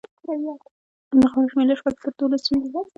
[1.19, 2.79] د غړو شمېر له شپږو تر دولسو وي.